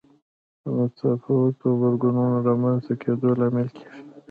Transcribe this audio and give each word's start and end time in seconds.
د 0.63 0.65
متفاوتو 0.75 1.67
غبرګونونو 1.79 2.37
د 2.41 2.45
رامنځته 2.47 2.93
کېدو 3.01 3.29
لامل 3.39 3.67
کېږي. 3.77 4.01